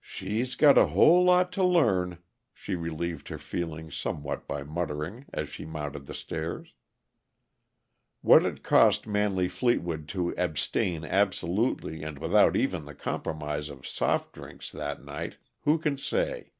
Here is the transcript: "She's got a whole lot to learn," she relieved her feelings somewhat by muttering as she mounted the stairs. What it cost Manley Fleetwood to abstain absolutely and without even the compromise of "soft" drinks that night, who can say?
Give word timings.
"She's 0.00 0.54
got 0.54 0.78
a 0.78 0.86
whole 0.86 1.24
lot 1.24 1.50
to 1.54 1.64
learn," 1.64 2.18
she 2.52 2.76
relieved 2.76 3.26
her 3.26 3.38
feelings 3.40 3.96
somewhat 3.96 4.46
by 4.46 4.62
muttering 4.62 5.26
as 5.32 5.48
she 5.48 5.64
mounted 5.64 6.06
the 6.06 6.14
stairs. 6.14 6.74
What 8.20 8.46
it 8.46 8.62
cost 8.62 9.08
Manley 9.08 9.48
Fleetwood 9.48 10.06
to 10.10 10.30
abstain 10.38 11.04
absolutely 11.04 12.04
and 12.04 12.20
without 12.20 12.54
even 12.54 12.84
the 12.84 12.94
compromise 12.94 13.68
of 13.68 13.84
"soft" 13.84 14.32
drinks 14.32 14.70
that 14.70 15.02
night, 15.02 15.38
who 15.62 15.78
can 15.80 15.98
say? 15.98 16.52